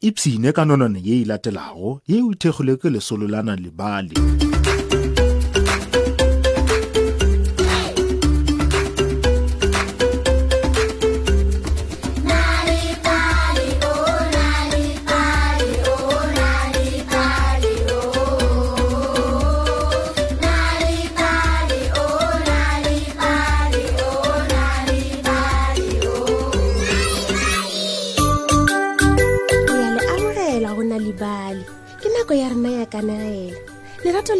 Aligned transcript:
ipsine 0.00 0.50
ka 0.56 0.62
nonone 0.64 1.00
ye 1.06 1.14
e 1.22 1.24
latelago 1.30 1.90
ye 2.10 2.18
o 2.26 2.30
thekgilwe 2.40 2.74
ke 2.80 2.88
lesolo 2.94 3.26
la 3.34 3.40
nalebale 3.46 4.47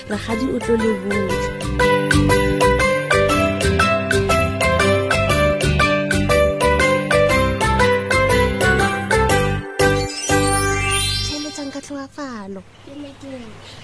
ragadi 0.16 0.46
o 0.54 0.56
tlo 0.64 0.74
le 0.82 0.90
botse 1.04 1.48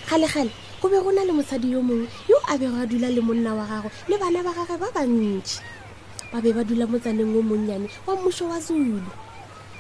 kgale-gale 0.07 0.51
go 0.81 0.89
be 0.91 0.97
go 1.01 1.11
na 1.11 1.23
le 1.25 1.33
mosadi 1.33 1.71
yo 1.73 1.81
mongwe 1.81 2.07
yo 2.29 2.37
a 2.49 2.57
bego 2.59 2.77
a 2.83 2.87
dula 2.87 3.09
le 3.09 3.21
monna 3.23 3.55
wa 3.55 3.65
gagwe 3.65 3.91
le 4.09 4.19
bana 4.19 4.43
ba 4.43 4.53
gagwe 4.53 4.77
ba 4.79 4.89
bantšhi 4.93 5.61
ba 6.33 6.39
be 6.43 6.53
ba 6.53 6.63
dula 6.65 6.85
motsaneng 6.87 7.33
o 7.35 7.41
monnyane 7.43 7.89
wa 8.07 8.13
mmušo 8.17 8.45
wa 8.49 8.61
zulu 8.61 9.01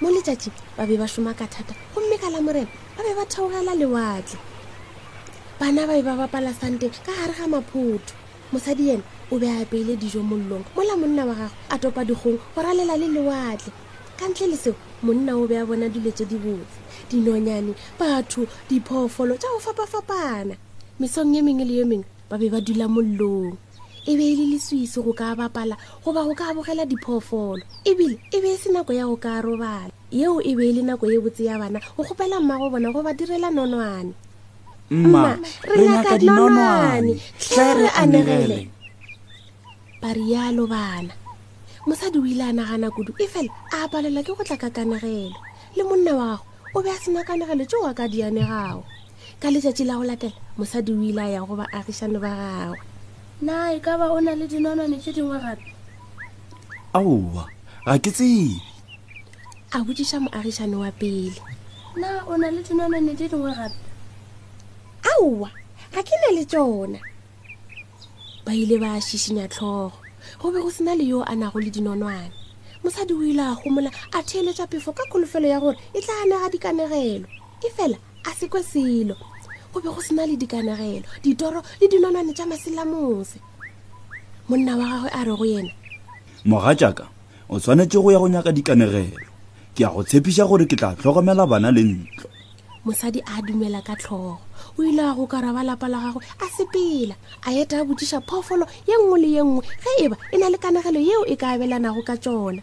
mo 0.00 0.08
letšatši 0.08 0.50
ba 0.76 0.86
be 0.88 0.96
ba 0.96 1.04
šoma 1.04 1.36
ka 1.36 1.44
thata 1.46 1.74
gomme 1.94 2.16
ka 2.16 2.30
lamorena 2.32 2.68
ba 2.96 3.02
be 3.04 3.12
ba 3.12 3.24
theogela 3.28 3.76
lewatle 3.76 4.38
bana 5.60 5.84
ba 5.86 5.94
be 6.00 6.02
ba 6.02 6.14
bapala 6.16 6.52
santeng 6.56 6.92
ka 7.04 7.12
gare 7.12 7.34
ga 7.36 7.44
maphotho 7.44 8.16
mosadi 8.50 8.96
ena 8.96 9.04
o 9.30 9.36
be 9.36 9.44
a 9.52 9.64
apeile 9.68 10.00
dijo 10.00 10.24
mollong 10.24 10.64
mola 10.72 10.96
monna 10.96 11.28
wa 11.28 11.34
gagwe 11.36 11.56
a 11.68 11.76
topa 11.76 12.08
dikgong 12.08 12.40
go 12.40 12.58
ralela 12.64 12.96
le 12.96 13.08
lewatle 13.12 13.68
ka 14.16 14.24
ntle 14.32 14.48
le 14.48 14.56
seo 14.56 14.72
monna 15.04 15.36
o 15.36 15.44
be 15.44 15.60
a 15.60 15.64
bona 15.68 15.92
dilo 15.92 16.08
tse 16.08 16.24
di 16.24 16.40
botse 16.40 16.80
dinonyane 17.12 17.76
batho 18.00 18.48
diphoofolo 18.72 19.36
tsa 19.36 19.52
go 19.52 19.60
fapafapana 19.60 20.56
mesong 20.96 21.30
ye 21.36 21.40
mengwe 21.44 21.64
le 21.68 21.74
yo 21.84 21.84
mengwe 21.84 22.08
ba 22.28 22.36
be 22.40 22.48
ba 22.48 22.56
dula 22.64 22.86
mollong 22.88 23.52
e 24.08 24.12
be 24.16 24.24
e 24.32 24.32
le 24.38 24.44
leswiso 24.56 24.98
go 25.04 25.12
ka 25.12 25.28
bapala 25.36 25.76
goba 26.00 26.24
go 26.24 26.32
ka 26.32 26.48
bogela 26.56 26.84
diphoofolo 26.88 27.60
ebile 27.90 28.16
e 28.34 28.38
be 28.42 28.48
e 28.48 28.56
se 28.60 28.68
nako 28.72 28.92
ya 28.96 29.04
go 29.10 29.16
ka 29.20 29.32
robala 29.44 29.92
yeo 30.18 30.40
e 30.40 30.52
be 30.56 30.64
e 30.64 30.72
le 30.76 30.80
nako 30.88 31.04
e 31.12 31.18
botse 31.22 31.42
ya 31.48 31.60
bana 31.60 31.78
go 31.94 32.00
gopela 32.08 32.40
mma 32.40 32.54
go 32.60 32.66
bona 32.72 32.88
go 32.94 33.00
ba 33.04 33.12
direla 33.12 33.48
nonwane 33.52 34.12
mma 34.88 35.36
re 35.68 35.84
nyaka 35.84 36.14
dinonwane 36.22 37.12
tle 37.44 37.66
re 37.76 37.88
anegele 38.00 38.58
ba 40.00 40.08
rialo 40.16 40.64
bana 40.64 41.12
mosadi 41.84 42.16
o 42.24 42.24
ile 42.24 42.44
a 42.50 42.56
nagana 42.56 42.88
kudu 42.88 43.12
e 43.20 43.26
fela 43.28 43.52
a 43.68 43.84
palelwa 43.92 44.24
ke 44.24 44.32
go 44.32 44.40
tla 44.48 44.56
ka 44.56 44.72
kanegelo 44.72 45.36
le 45.76 45.82
monna 45.84 46.12
wa 46.16 46.26
gago 46.40 46.46
o 46.80 46.80
be 46.80 46.88
a 46.88 46.96
sena 46.96 47.20
kanegelo 47.20 47.68
tseo 47.68 47.84
a 47.84 47.92
ka 47.92 48.08
dianegago 48.08 48.80
ka 49.36 49.46
letsatsi 49.52 49.84
la 49.84 50.00
go 50.00 50.06
latela 50.08 50.40
mosadi 50.58 50.92
o 50.92 50.96
ile 51.02 51.32
ya 51.36 51.44
go 51.44 51.54
ba 51.54 51.66
agišane 51.70 52.16
ba 52.18 52.32
gagwe 52.34 52.80
na 53.44 53.72
e 53.72 53.78
ka 53.80 53.98
ba 54.00 54.08
o 54.10 54.16
na 54.24 54.32
le 54.34 54.48
dinonane 54.48 54.96
tse 54.98 55.12
dingwe 55.12 55.36
gape 55.38 55.68
aowa 56.96 57.44
ga 57.84 57.98
ke 58.00 58.08
tsebe 58.10 58.56
a 59.70 59.78
botsiša 59.84 60.16
moagišane 60.24 60.76
wa 60.80 60.88
pele 60.96 61.36
na 62.00 62.24
o 62.24 62.36
na 62.40 62.48
le 62.50 62.62
dinonane 62.64 63.12
tse 63.14 63.28
dingwe 63.28 63.52
gape 63.52 63.76
aowa 65.12 65.50
ga 65.92 66.00
ke 66.02 66.14
na 66.24 66.28
le 66.40 66.44
tsona 66.48 67.00
ba 68.48 68.52
ile 68.56 68.80
ba 68.80 68.96
šišinya 68.96 69.52
tlhogo 69.52 69.92
go 70.40 70.48
be 70.52 70.58
go 70.64 70.70
sena 70.72 70.96
le 70.96 71.04
yo 71.04 71.20
a 71.20 71.36
nago 71.36 71.60
le 71.60 71.68
dinonwane 71.68 72.32
mosadi 72.80 73.12
o 73.12 73.20
ile 73.20 73.44
a 73.44 73.52
gomola 73.60 73.90
a 74.16 74.24
theeletša 74.24 74.64
pefo 74.72 74.96
ka 74.96 75.04
kholofelo 75.12 75.48
ya 75.52 75.60
gore 75.60 75.76
e 75.92 76.00
tla 76.00 76.14
anega 76.24 76.48
dikanegelo 76.48 77.28
e 77.60 77.68
fela 77.76 77.98
a 78.24 78.32
sekwe 78.32 78.62
selo 78.64 79.14
go 79.80 79.80
be 79.90 79.94
go 79.96 80.00
sena 80.02 80.26
le 80.26 80.36
dikanagelo 80.36 81.06
ditoro 81.22 81.62
le 81.80 81.88
dinonwane 81.88 82.32
tsa 82.32 82.46
maselamose 82.46 83.36
monna 84.48 84.76
wa 84.76 84.84
gagwe 84.88 85.10
a 85.12 85.20
re 85.24 85.34
go 85.36 85.44
yena 85.44 85.72
moga 86.44 86.72
jaaka 86.78 87.04
o 87.50 87.58
tshwanetse 87.60 87.98
go 88.00 88.08
ya 88.12 88.18
go 88.18 88.28
nyaka 88.28 88.52
dikanegelo 88.52 89.26
ke 89.76 89.84
a 89.84 89.90
go 89.92 90.02
tshepiša 90.02 90.48
gore 90.48 90.64
ke 90.66 90.76
tla 90.76 90.96
tlhokomela 90.96 91.44
bana 91.46 91.68
le 91.70 91.82
ntlo 91.84 92.28
mosadi 92.84 93.20
a 93.26 93.42
dumela 93.42 93.82
ka 93.84 93.96
tlhogo 93.96 94.40
o 94.78 94.82
ile 94.82 95.02
a 95.04 95.12
go 95.12 95.26
karaba 95.26 95.60
lapa 95.62 95.88
la 95.88 95.98
gagwe 96.08 96.24
a 96.40 96.46
sepela 96.48 97.16
a 97.44 97.52
eta 97.52 97.82
a 97.84 97.84
botsiša 97.84 98.24
phoofolo 98.24 98.64
ye 98.88 98.96
nngwe 98.96 99.16
le 99.20 99.28
ye 99.36 99.42
nngwe 99.44 99.62
ge 99.84 99.90
e 100.04 100.08
ba 100.08 100.16
e 100.32 100.36
na 100.40 100.48
le 100.48 100.56
kanagelo 100.56 101.00
yeo 101.00 101.24
e 101.28 101.36
ka 101.36 101.52
abelanago 101.52 102.00
ka 102.06 102.16
tsona 102.16 102.62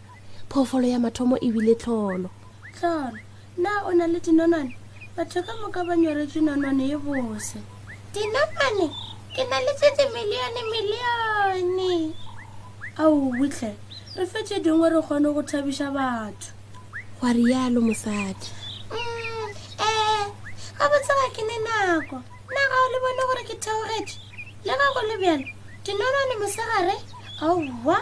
phoofolo 0.50 0.86
ya 0.90 0.98
mathomo 0.98 1.38
ebile 1.38 1.78
tlholo 1.78 2.30
tlholo 2.74 3.22
na 3.60 3.70
o 3.86 3.94
na 3.94 4.10
le 4.10 4.18
dinonwane 4.18 4.74
batho 5.16 5.38
ka 5.46 5.52
moka 5.62 5.80
ba 5.86 5.94
nyweretswe 5.94 6.40
nonone 6.46 6.84
e 6.90 6.96
bose 7.04 7.54
dinamane 8.12 8.86
ke 9.34 9.42
na 9.50 9.58
le 9.64 9.72
tsetse 9.78 10.02
milione 10.14 10.60
milione 10.72 11.92
ao 12.98 13.14
botlhe 13.38 13.70
re 14.16 14.24
fetse 14.32 14.54
dingwe 14.64 14.88
re 14.90 15.00
kgone 15.06 15.28
go 15.34 15.42
thabisa 15.50 15.86
batho 15.96 16.50
gwa 17.20 17.30
rialo 17.38 17.78
mosadi 17.86 18.48
um 18.90 19.54
ga 20.78 20.86
botsega 20.90 21.26
ke 21.34 21.42
ne 21.46 21.56
nako 21.66 22.16
nna 22.50 22.62
ga 22.70 22.76
o 22.82 22.86
le 22.92 22.98
bone 23.04 23.22
gore 23.28 23.42
ke 23.50 23.54
theogetse 23.64 24.14
le 24.66 24.72
ga 24.80 24.86
go 24.94 25.00
lebjale 25.08 25.46
dinonane 25.86 26.34
mosegare 26.42 26.96
aowa 27.38 27.98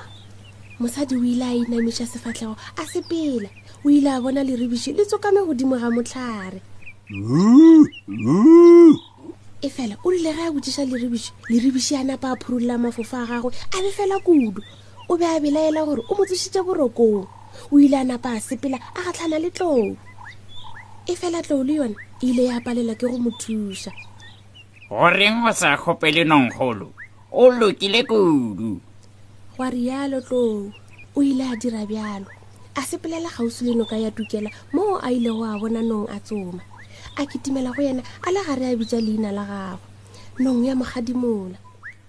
mosadi 0.80 1.14
o 1.20 1.24
ile 1.24 1.44
a 1.44 1.52
inamiša 1.60 2.06
sefatlhego 2.08 2.56
a 2.80 2.82
sepela 2.88 3.50
o 3.84 3.90
ile 3.92 4.08
a 4.08 4.16
bona 4.20 4.40
leribiši 4.44 4.96
le 4.96 5.04
tsokame 5.04 5.44
godimo 5.44 5.76
ga 5.76 5.90
motlhare 5.92 6.62
e 9.64 9.68
fela 9.68 9.96
o 10.02 10.08
lle 10.16 10.32
ge 10.32 10.42
a 10.48 10.52
botsiša 10.56 10.84
leribiši 10.88 11.30
leribiši 11.50 11.94
a 12.00 12.04
napa 12.08 12.32
a 12.32 12.36
phurulla 12.40 12.78
mafofa 12.80 13.18
a 13.20 13.26
gagwe 13.28 13.52
a 13.76 13.78
be 13.84 13.90
fela 13.96 14.16
kudu 14.24 14.48
o 15.08 15.16
be 15.20 15.24
a 15.28 15.36
belaela 15.40 15.84
gore 15.84 16.00
o 16.08 16.12
mo 16.16 16.24
tsošitše 16.24 16.60
borokong 16.64 17.28
o 17.72 17.78
ile 17.78 17.96
a 18.00 18.04
napa 18.04 18.32
a 18.32 18.40
sepela 18.40 18.78
a 18.96 19.00
gatlhana 19.04 19.38
le 19.44 19.50
tlou 19.52 19.96
e 21.06 21.12
fela 21.20 21.42
tlou 21.44 21.60
le 21.68 21.74
yone 21.74 21.96
e 22.24 22.32
ile 22.32 22.44
ya 22.48 22.60
palelwa 22.64 22.94
ke 22.96 23.06
go 23.12 23.18
mo 23.20 23.30
thuša 23.36 23.92
goreng 24.88 25.44
o 25.44 25.52
sa 25.52 25.76
kgope 25.76 26.08
le 26.16 26.24
nonggolo 26.24 26.92
o 27.30 27.52
lokile 27.52 28.08
kudu 28.08 28.80
gwa 29.56 29.66
rialo 29.70 30.20
tlou 30.24 30.72
o 31.14 31.20
ile 31.22 31.44
a 31.44 31.56
dira 31.60 31.84
bjalo 31.84 32.24
a 32.74 32.80
sepelela 32.82 33.28
gausi 33.28 33.68
le 33.68 33.74
noka 33.76 34.00
ya 34.00 34.08
tukela 34.10 34.48
moo 34.72 34.96
a 34.96 35.12
ilego 35.12 35.44
a 35.44 35.60
bona 35.60 35.82
nong 35.84 36.08
a 36.08 36.16
tsoma 36.24 36.62
a 37.16 37.26
kitimela 37.26 37.74
go 37.76 37.82
yena 37.82 38.02
a 38.26 38.30
le 38.32 38.40
gare 38.46 38.72
a 38.72 38.76
bitsa 38.76 39.00
leina 39.00 39.32
la 39.32 39.44
gagwe 39.44 40.40
nong 40.40 40.64
ya 40.64 40.74
mogadimola 40.74 41.58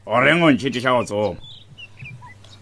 oreng 0.08 0.41
o 0.44 0.47
ntšhetiša 0.47 0.96
go 0.96 1.03
tsoma 1.03 1.41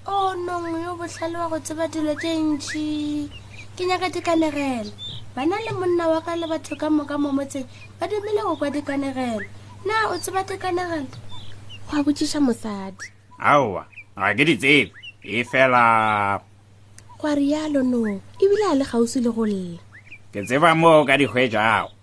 o 0.08 0.34
nong 0.36 0.74
yo 0.82 0.98
botlhale 0.98 1.38
wa 1.38 1.48
go 1.50 1.60
tseba 1.62 1.86
dilo 1.88 2.18
tse 2.18 2.32
ntšhi 2.34 3.30
ke 3.78 3.84
nyaka 3.86 4.10
dikanegelo 4.10 4.90
bana 5.38 5.56
le 5.62 5.72
monna 5.78 6.10
wa 6.10 6.22
ka 6.26 6.34
le 6.36 6.48
batho 6.50 6.74
ka 6.76 6.90
moka 6.90 7.14
mo 7.22 7.30
motseng 7.30 7.68
ba 8.02 8.10
dumile 8.10 8.42
go 8.42 8.56
kwa 8.58 8.74
dikanegelo 8.74 9.46
na 9.86 10.10
o 10.10 10.18
tseba 10.18 10.42
dikanegelo 10.42 11.06
go 11.06 11.92
a 11.94 12.02
botsiša 12.02 12.42
mosadi 12.42 13.06
aowa 13.38 13.86
ga 14.18 14.34
ke 14.34 14.44
di 14.50 14.56
tsebe 14.58 14.94
e 15.22 15.46
fela 15.46 16.42
go 17.22 17.28
a 17.30 17.34
rialo 17.38 17.86
no 17.86 18.10
ebile 18.42 18.66
a 18.66 18.74
le 18.74 18.86
gausi 18.90 19.22
le 19.22 19.30
go 19.30 19.46
lla 19.46 19.78
ke 20.34 20.42
tseba 20.42 20.74
moo 20.74 21.06
ka 21.06 21.22
dikgwe 21.22 21.46
jago 21.54 22.01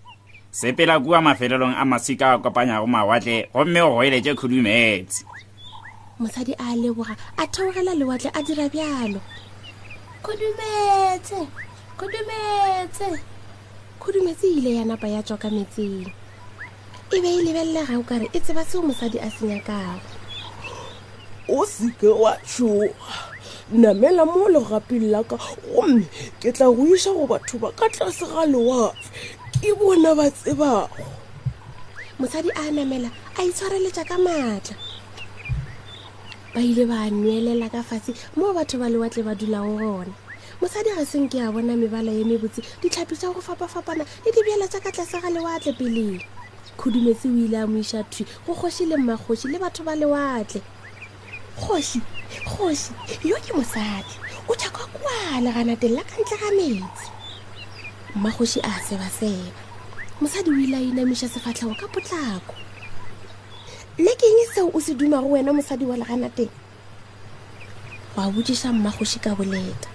sepela 0.51 0.99
kua 0.99 1.21
mafelelong 1.21 1.75
a 1.77 1.85
masika 1.85 2.33
a 2.33 2.37
kopanyago 2.39 2.87
mawatle 2.87 3.49
gomme 3.53 3.81
o 3.81 3.93
goeletše 3.93 4.33
khudumetse 4.33 5.23
e 5.29 6.19
mosadi 6.21 6.55
a 6.57 6.75
leboga 6.75 7.15
a 7.37 7.45
theogela 7.45 7.93
lewatle 7.93 8.31
a 8.33 8.41
dira 8.41 8.67
bjalo 8.69 9.21
khudumetse 10.25 11.37
e 11.37 11.47
khudumetse 11.97 13.05
e 13.13 13.19
khudumetse 13.99 14.47
ile 14.49 14.75
ya 14.75 14.85
napa 14.85 15.07
ya 15.07 15.21
tswaka 15.23 15.49
metseng 15.49 16.09
e 17.13 17.21
be 17.21 17.27
e 17.29 17.41
lebelelega 17.45 17.99
o 17.99 18.03
kare 18.03 18.27
e 18.33 18.39
tseba 18.39 18.65
seo 18.65 18.81
mosadi 18.81 19.19
a 19.21 19.29
senya 19.29 19.59
kago 19.61 20.01
o 21.47 21.65
seke 21.65 22.07
wa 22.07 22.33
tshoga 22.41 22.89
namela 23.71 24.25
mo 24.25 24.49
legapeng 24.49 25.11
la 25.13 25.21
ka 25.23 25.37
gomme 25.37 26.09
ke 26.41 26.49
tla 26.51 26.65
go 26.73 26.83
iša 26.89 27.13
go 27.13 27.27
batho 27.29 27.59
ba 27.61 27.69
ka 27.71 27.85
tlase 27.93 28.25
ga 28.25 28.45
lewatle 28.49 29.05
e 29.61 29.73
bona 29.75 30.15
ba 30.15 30.29
tsebago 30.31 31.05
mosadi 32.19 32.49
a 32.55 32.71
namela 32.71 33.09
a 33.37 33.41
itshwareletša 33.41 34.03
ka 34.07 34.15
maatla 34.21 34.75
ba 36.53 36.59
ile 36.61 36.85
ba 36.85 37.09
nwelela 37.09 37.67
ka 37.69 37.81
fatshe 37.83 38.13
moo 38.37 38.53
batho 38.53 38.77
ba 38.79 38.87
lewatle 38.89 39.23
ba 39.25 39.35
dulago 39.35 39.75
gona 39.77 40.13
mosadi 40.61 40.93
ga 40.95 41.05
seng 41.05 41.27
ke 41.27 41.41
a 41.41 41.51
bona 41.51 41.75
mebala 41.75 42.11
ye 42.13 42.23
mebotse 42.23 42.61
ditlhapi 42.81 43.15
tsa 43.17 43.33
go 43.33 43.41
fapa-fapana 43.41 44.05
le 44.25 44.29
dibjela 44.31 44.67
tsa 44.69 44.79
ka 44.79 44.91
tlase 44.91 45.17
ga 45.19 45.29
lewatle 45.33 45.73
peleng 45.75 46.21
khudumetse 46.79 47.27
o 47.27 47.35
ile 47.35 47.57
a 47.59 47.67
moiša 47.67 48.05
thwi 48.07 48.23
go 48.45 48.53
kgoši 48.55 48.85
le 48.85 48.95
mmakgoši 48.95 49.47
le 49.51 49.57
batho 49.59 49.81
ba 49.83 49.93
lewatle 49.95 50.61
kgoši 51.57 51.99
kgoši 52.47 52.91
yo 53.27 53.35
ke 53.43 53.51
mosadi 53.55 54.13
o 54.47 54.55
tjakwa 54.55 54.87
kwa 54.87 55.41
leganateng 55.43 55.95
la 55.97 56.03
ka 56.07 56.15
ntle 56.21 56.37
ga 56.37 56.49
metsi 56.55 57.07
mmagosi 58.15 58.59
a 58.63 58.71
sebaseba 58.81 59.51
mosadi 60.21 60.49
o 60.49 60.53
ile 60.57 60.77
a 60.77 60.81
inamiša 60.81 61.29
sefatlhego 61.29 61.77
ka 61.77 61.87
potlako 61.87 62.55
le 64.01 64.11
ke 64.17 64.25
eng 64.25 64.53
seo 64.53 64.69
o 64.73 64.79
se 64.81 64.93
dumago 64.95 65.29
wena 65.29 65.53
mosadi 65.53 65.85
wa 65.85 65.93
legana 65.95 66.29
teng 66.29 66.49
wa 68.17 68.31
botsiša 68.33 68.73
mmagosi 68.73 69.19
ka 69.21 69.35
boleta 69.37 69.89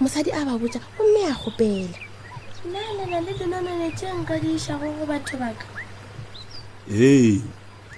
mosadi 0.00 0.32
a 0.34 0.42
ba 0.44 0.58
botsa 0.58 0.80
gomme 0.98 1.22
a 1.30 1.34
gopela 1.38 1.94
na 2.66 2.80
lena 2.98 3.20
le 3.22 3.30
dinonwane 3.38 3.94
tse 3.94 4.06
nka 4.10 4.38
di 4.42 4.54
išago 4.58 4.90
go 4.98 5.06
batho 5.06 5.38
baka 5.38 5.66
ee 6.90 7.38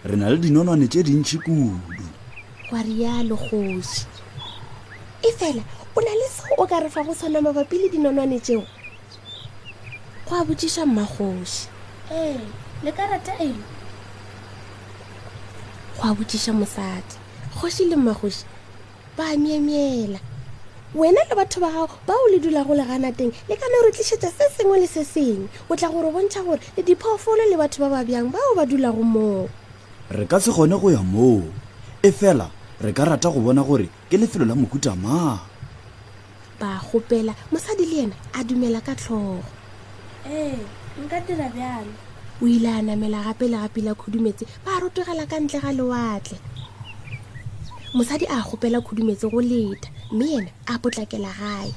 re 0.04 0.16
na 0.16 0.28
le 0.28 0.36
dinonwane 0.36 0.88
tse 0.88 1.02
dintšhi 1.02 1.38
kudu 1.40 1.72
gwa 2.68 2.80
rialo 2.84 3.36
kgoši 3.40 4.04
e 5.24 5.32
fela 5.32 5.64
o 5.96 6.00
na 6.04 6.12
le 6.12 6.26
seo 6.28 6.52
o 6.60 6.66
ka 6.68 6.84
re 6.84 6.90
fa 6.92 7.00
go 7.02 7.14
sona 7.16 7.40
mabapi 7.40 7.78
le 7.80 7.88
dinonwane 7.88 8.40
tseo 8.40 8.66
go 10.36 10.40
a 10.40 10.44
botšiša 10.48 10.84
mmakgoši 10.86 11.62
ee 12.18 12.36
le 12.84 12.90
karata 12.98 13.32
eno 13.46 13.64
go 15.98 16.02
a 16.08 16.14
botšiša 16.18 16.52
mosadi 16.60 17.14
kgoši 17.54 17.84
le 17.90 17.96
mmakgoši 18.00 18.42
ba 19.16 19.26
miemiela 19.42 20.18
wena 20.98 21.20
le 21.28 21.34
batho 21.38 21.58
ba 21.62 21.68
gago 21.74 21.96
bao 22.08 22.24
le 22.32 22.38
dulago 22.42 22.74
le 22.74 22.84
gana 22.90 23.12
teng 23.18 23.32
le 23.48 23.54
kana 23.56 23.76
re 23.84 23.90
tlišetša 23.94 24.30
se 24.36 24.44
sengwe 24.56 24.76
le 24.82 24.86
se 24.86 25.04
sengwe 25.14 25.48
o 25.70 25.76
tla 25.78 25.88
gore 25.88 26.10
bontšha 26.14 26.42
gore 26.46 26.60
le 26.76 26.82
diphoofolo 26.82 27.42
le 27.50 27.56
batho 27.56 27.78
ba 27.82 27.88
ba 27.94 28.00
bjang 28.04 28.28
bao 28.34 28.50
ba 28.56 28.66
dulago 28.66 29.02
moo 29.02 29.46
re 30.10 30.24
ka 30.26 30.40
se 30.40 30.50
kgone 30.52 30.76
go 30.82 30.90
ya 30.90 31.02
moo 31.02 31.42
e 32.02 32.10
fela 32.12 32.50
re 32.82 32.92
ka 32.92 33.04
rata 33.04 33.30
go 33.30 33.40
bona 33.40 33.62
gore 33.62 33.86
ke 34.10 34.16
lefelo 34.18 34.44
la 34.44 34.54
mohutamang 34.54 35.38
ba 36.60 36.80
gopela 36.86 37.34
mosadi 37.52 37.86
le 37.90 37.98
ena 38.10 38.16
a 38.34 38.40
dumela 38.44 38.80
ka 38.82 38.94
tlhogo 38.98 39.44
ee 40.32 40.54
nka 41.04 41.20
dira 41.20 41.48
bjalo 41.48 41.92
o 42.42 42.46
ile 42.48 42.68
a 42.70 42.80
namela 42.82 43.22
gape 43.24 43.46
le 43.52 43.56
gapile 43.60 43.90
a 43.90 43.94
khudumetse 43.94 44.44
ba 44.64 44.80
rotogela 44.80 45.28
ka 45.30 45.36
ntle 45.40 45.60
ga 45.60 45.72
lewatle 45.76 46.38
mosadi 47.94 48.24
a 48.26 48.40
gopela 48.40 48.80
khudumetse 48.80 49.28
go 49.30 49.40
leta 49.40 49.88
mme 50.12 50.24
ena 50.24 50.50
a 50.66 50.74
potlakela 50.80 51.28
gae 51.40 51.68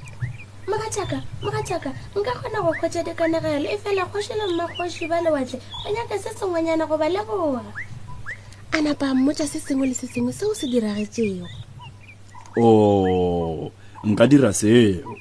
mogatšhaka 0.68 1.18
mogatšhaka 1.44 1.90
nka 2.16 2.32
kgona 2.40 2.60
go 2.64 2.72
kgwetsa 2.80 3.04
dikanegelo 3.04 3.68
e 3.76 3.78
fela 3.84 4.04
kgošile 4.08 4.44
mmakgoši 4.48 5.06
ba 5.12 5.22
lewatle 5.22 5.60
o 5.86 5.90
nyaka 5.92 6.16
se 6.20 6.30
sengwenyana 6.40 6.86
goba 6.88 7.10
le 7.12 7.20
bora 7.28 7.68
a 8.72 8.82
napa 8.82 9.12
mmotsa 9.14 9.44
se 9.48 9.60
sengwe 9.60 9.88
le 9.88 9.94
se 9.96 10.08
sengwe 10.08 10.32
seo 10.34 10.56
se 10.56 10.68
diragetsego 10.72 11.48
o 12.62 13.72
nka 14.08 14.24
dira 14.32 14.54
seo 14.56 15.16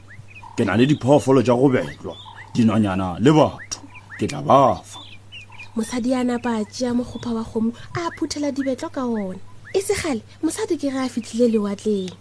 ke 0.57 0.63
na 0.65 0.77
le 0.79 0.87
diphoofolo 0.87 1.43
tja 1.43 1.55
go 1.59 1.67
betlwa 1.69 2.15
dinonyana 2.57 3.19
le 3.21 3.31
batho 3.37 3.81
ke 4.19 4.25
tla 4.31 4.41
bafa 4.41 4.97
mosadi 5.77 6.17
a 6.17 6.25
napa 6.25 6.57
a 6.57 6.65
tšea 6.65 6.97
mogopha 6.97 7.31
wa 7.37 7.45
kgomo 7.45 7.71
a 7.93 8.09
phuthela 8.17 8.49
dibetlo 8.49 8.89
ka 8.89 9.05
ona 9.05 9.37
e 9.77 9.81
segale 9.85 10.23
mosadi 10.43 10.81
ke 10.81 10.89
re 10.89 11.05
a 11.05 11.13
fitlhile 11.13 11.53
lewatleng 11.53 12.17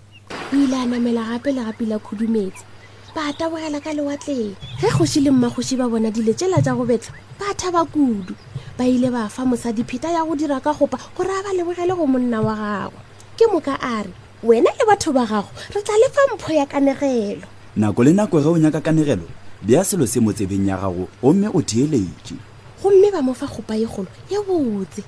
o 0.51 0.55
ile 0.59 0.75
a 0.75 0.83
namela 0.85 1.23
gape 1.39 1.55
le 1.55 1.63
gapi 1.63 1.85
la 1.87 1.95
khudumetse 1.99 2.67
ba 3.15 3.31
tabogela 3.31 3.79
ka 3.79 3.95
lewatleng 3.95 4.51
ge 4.83 4.89
kgoši 4.91 5.23
le 5.23 5.31
mmakgoši 5.31 5.75
ba 5.79 5.87
bona 5.87 6.11
dile 6.11 6.35
tsela 6.35 6.59
tsa 6.59 6.75
go 6.75 6.83
betla 6.83 7.15
ba 7.39 7.55
thaba 7.55 7.85
kudu 7.87 8.35
ba 8.75 8.83
ile 8.83 9.07
ba 9.15 9.31
fa 9.31 9.47
mosadi 9.47 9.87
pheta 9.87 10.11
ya 10.11 10.27
go 10.27 10.35
dira 10.35 10.59
ka 10.59 10.75
gopa 10.75 10.99
gore 11.15 11.31
a 11.31 11.43
ba 11.47 11.55
lebogele 11.55 11.95
go 11.95 12.03
monna 12.03 12.43
wa 12.43 12.53
gagwe 12.59 12.99
ke 13.39 13.45
moka 13.47 13.79
a 13.79 14.03
re 14.03 14.11
wena 14.43 14.67
le 14.75 14.83
batho 14.83 15.15
ba 15.15 15.23
gago 15.23 15.47
re 15.71 15.79
tla 15.79 15.95
lefa 15.95 16.19
mpho 16.35 16.51
ya 16.51 16.65
kanegelo 16.67 17.47
nako 17.79 18.03
le 18.03 18.11
nako 18.11 18.35
ge 18.43 18.49
o 18.51 18.57
nyaka 18.59 18.83
kanegelo 18.83 19.23
bea 19.65 19.83
selo 19.83 20.05
se 20.05 20.19
mo 20.19 20.31
tsebeng 20.31 20.67
ya 20.67 20.77
gago 20.77 21.07
gomme 21.23 21.47
o 21.49 21.59
theeletse 21.61 22.37
gomme 22.83 23.09
ba 23.09 23.21
mofa 23.21 23.47
gopa 23.47 23.73
egolo 23.73 24.05
ya 24.29 24.37
botse 24.45 25.01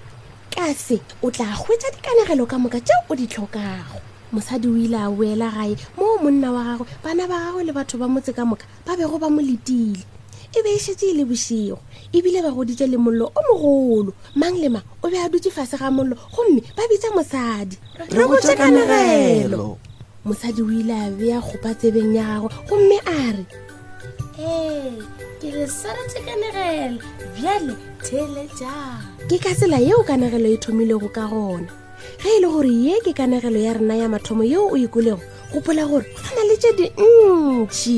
ka 0.50 0.74
se 0.74 0.98
o 1.21 1.30
tla 1.30 1.45
gwetsa 1.54 1.94
dikanegelo 1.94 2.48
ka 2.50 2.57
moka 2.57 2.81
tseo 2.81 3.06
o 3.07 3.13
di 3.15 3.27
tlhokago 3.27 4.01
mosadi 4.33 4.65
o 4.68 4.74
ile 4.74 4.98
a 4.98 5.12
boela 5.13 5.51
gae 5.54 5.75
moo 5.95 6.18
monna 6.24 6.50
wa 6.51 6.63
gagwe 6.63 6.88
bana 7.06 7.27
ba 7.30 7.38
gagwe 7.38 7.63
le 7.69 7.74
batho 7.74 7.98
ba 8.01 8.07
motse 8.07 8.33
ka 8.33 8.45
moka 8.50 8.65
ba 8.81 8.98
bego 8.98 9.19
ba 9.21 9.30
mo 9.30 9.42
letile 9.45 10.01
e 10.50 10.60
be 10.65 10.74
e 10.74 10.80
setse 10.81 11.06
e 11.06 11.13
le 11.13 11.21
bosego 11.24 11.77
ebile 12.10 12.42
ba 12.42 12.50
goditse 12.50 12.89
le 12.89 12.98
mollo 12.98 13.30
o 13.30 13.42
mogolo 13.45 14.13
mang 14.33 14.57
le 14.57 14.74
mang 14.74 14.86
o 15.03 15.06
be 15.10 15.21
a 15.21 15.30
dutse 15.30 15.53
fase 15.53 15.77
ga 15.77 15.94
mollo 15.94 16.18
gomme 16.33 16.65
ba 16.74 16.81
bitsa 16.89 17.13
mosadi 17.13 17.77
re 18.10 18.25
botse 18.25 18.57
kanegelo 18.57 19.77
mosadi 20.25 20.65
o 20.65 20.71
ile 20.74 20.98
a 20.98 21.10
bea 21.13 21.38
kgopa 21.45 21.77
tsebeng 21.77 22.18
ya 22.18 22.42
gagwe 22.42 22.50
gomme 22.65 22.98
a 23.06 23.18
re 23.38 23.45
ee 24.39 24.92
ke 25.42 25.50
re 25.54 25.63
sanetse 25.80 26.19
kanegelo 26.25 26.98
bjale 27.36 27.74
thele 28.07 28.44
jang 28.60 29.07
ke 29.30 29.38
ka 29.45 29.51
tsela 29.57 29.80
yeo 29.86 30.01
kanegelo 30.10 30.48
e 30.56 30.57
thomilego 30.66 31.10
ka 31.18 31.24
gona 31.31 31.72
ge 32.22 32.30
e 32.38 32.39
le 32.44 32.48
gore 32.54 32.69
ye 32.86 32.94
ke 33.06 33.18
kanegelo 33.19 33.57
ya 33.66 33.74
rena 33.78 33.95
ya 34.01 34.07
mathomo 34.16 34.44
yeo 34.54 34.69
o 34.74 34.75
ikolego 34.86 35.18
e 35.18 35.25
gopola 35.54 35.84
gore 35.89 36.06
go 36.22 36.30
na 36.38 36.42
le 36.50 36.56
tse 36.62 36.69
dintšhi 36.78 37.98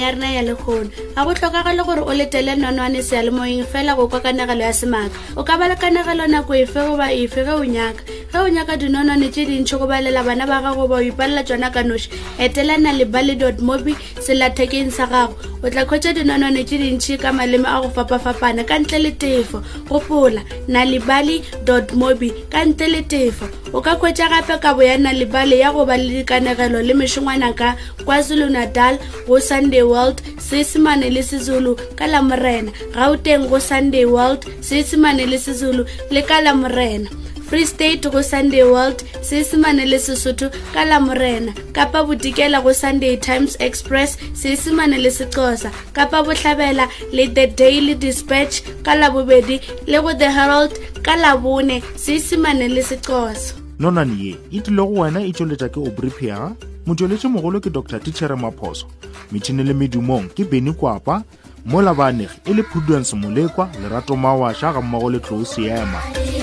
ya 0.00 0.10
rena 0.16 0.32
ya 0.32 0.40
legono 0.42 0.88
ga 1.14 1.22
go 1.24 1.32
tlhokagale 1.36 1.82
gore 1.84 2.00
o 2.00 2.12
letele 2.16 2.56
nonwane 2.56 3.02
sealemoeng 3.04 3.64
fela 3.72 3.92
go 3.98 4.08
kwa 4.08 4.20
kanagelo 4.24 4.64
ya 4.64 4.72
semaaka 4.72 5.16
o 5.36 5.44
ka 5.44 5.60
ba 5.60 5.68
le 5.68 5.76
kanagelo 5.76 6.24
nako 6.26 6.52
efe 6.64 6.80
goba 6.88 7.06
efe 7.12 7.40
ge 7.46 7.52
o 7.52 7.64
nyaka 7.64 8.02
ga 8.32 8.42
o 8.44 8.48
nyaka 8.48 8.76
dinonane 8.78 9.28
tse 9.34 9.44
dintšhi 9.46 9.78
go 9.78 9.86
balela 9.90 10.22
bana 10.22 10.46
ba 10.46 10.62
gago 10.62 10.86
ba 10.86 11.02
o 11.02 11.02
ipalela 11.02 11.42
tsona 11.42 11.70
ka 11.74 11.82
noši 11.82 12.08
etelana 12.38 12.92
le 12.94 13.04
bally 13.04 13.34
dot 13.34 13.58
mobi 13.58 13.96
selathekeng 14.22 14.90
sa 14.94 15.06
gago 15.10 15.34
o 15.62 15.66
tla 15.66 15.82
kgwetsa 15.82 16.14
dinonane 16.14 16.62
tse 16.62 16.78
dintšhi 16.78 17.18
ka 17.18 17.32
maleme 17.34 17.66
a 17.66 17.80
go 17.82 17.90
fapafapana 17.90 18.62
ka 18.62 18.78
ntle 18.78 19.02
le 19.02 19.10
tefo 19.18 19.62
gopola 19.90 20.44
na 20.70 20.86
lebally 20.86 21.42
dot 21.66 21.90
mobi 21.92 22.30
ka 22.54 22.62
ntle 22.62 22.86
le 22.86 23.02
tefo 23.02 23.50
o 23.74 23.82
ka 23.82 23.98
kgwetsa 23.98 24.30
gape 24.30 24.62
kabo 24.62 24.82
ya 24.86 24.94
na 24.94 25.10
lebale 25.10 25.58
ya 25.58 25.74
go 25.74 25.82
ba 25.82 25.98
le 25.98 26.22
dikanegelo 26.22 26.86
le 26.86 26.94
mešongwana 26.94 27.50
ka 27.50 27.74
kwazulu-natal 28.06 28.94
go 29.26 29.42
sunday 29.42 29.82
world 29.82 30.22
seesemane 30.38 31.10
le 31.10 31.22
sezulu 31.22 31.74
ka 31.98 32.06
lamorena 32.06 32.70
ga 32.94 33.10
o 33.10 33.18
teng 33.18 33.50
go 33.50 33.58
sunday 33.58 34.06
world 34.06 34.46
seesemane 34.62 35.26
le 35.26 35.34
sezulu 35.38 35.82
le 36.14 36.22
ka 36.22 36.38
lamorena 36.38 37.10
free 37.50 37.66
state 37.68 38.02
go 38.14 38.22
sunday 38.22 38.62
world 38.62 39.00
seesimane 39.28 39.82
le 39.86 39.98
sesotho 39.98 40.48
ka 40.74 40.84
lamorena 40.84 41.52
kapa 41.72 42.04
bodikela 42.06 42.60
go 42.62 42.72
sunday 42.74 43.16
times 43.16 43.56
express 43.58 44.18
seesimane 44.40 44.98
le 44.98 45.10
sexosa 45.10 45.70
kapa 45.92 46.22
botlhabela 46.22 46.86
le 47.12 47.26
the 47.36 47.46
daily 47.62 47.94
dispatch 47.94 48.62
ka 48.86 48.94
labobedi 48.94 49.60
le 49.86 49.98
go 50.00 50.14
the 50.14 50.30
herald 50.30 50.78
ka 51.02 51.16
labone 51.16 51.82
seesimane 52.04 52.68
le 52.68 52.82
sexosa 52.82 53.54
nonane 53.78 54.14
ye 54.24 54.36
e 54.52 54.60
tlile 54.60 54.86
go 54.86 55.00
wena 55.02 55.20
e 55.26 55.32
tsweletša 55.32 55.68
ke 55.68 55.78
obripiaga 55.82 56.54
motsweletše 56.86 57.28
mogolo 57.28 57.58
ke 57.60 57.66
dr 57.70 57.98
tichere 58.00 58.34
maphoso 58.38 58.86
metšhine 59.34 59.66
le 59.66 59.74
medumong 59.74 60.30
ke 60.34 60.44
beny 60.46 60.70
kwapa 60.72 61.22
mo 61.66 61.82
labanegi 61.82 62.46
e 62.46 62.54
le 62.54 62.62
prudence 62.62 63.10
molekwa 63.16 63.66
lerato 63.82 64.14
mawašha 64.16 64.70
ga 64.72 64.80
mmago 64.80 65.10
le 65.10 65.18
tlou 65.18 65.42
seema 65.44 65.98
yeah. 66.14 66.39